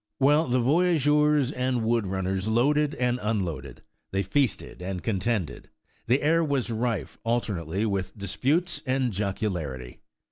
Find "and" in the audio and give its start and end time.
1.51-1.83, 2.95-3.19, 4.81-5.03, 8.87-9.13